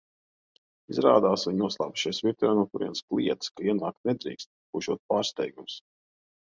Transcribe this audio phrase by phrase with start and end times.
[0.93, 5.83] Izrādās, viņi noslēpušies virtuvē un no turienes kliedz, ka ienākt nedrīkst, būšot pārsteigums.